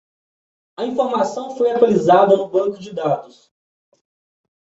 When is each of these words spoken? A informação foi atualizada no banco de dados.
A 0.75 0.83
informação 0.83 1.55
foi 1.55 1.69
atualizada 1.69 2.35
no 2.35 2.49
banco 2.49 2.79
de 2.79 2.91
dados. 2.91 3.51